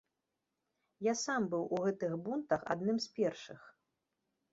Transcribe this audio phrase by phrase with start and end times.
[1.07, 3.61] Я сам быў у гэтых бунтах адным з першых.